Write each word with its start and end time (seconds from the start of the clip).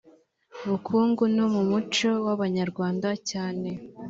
bukungu 0.67 1.23
no 1.35 1.45
mu 1.53 1.61
muco 1.69 2.09
w 2.25 2.27
abanyarwanda 2.35 3.07
cyane 3.29 3.69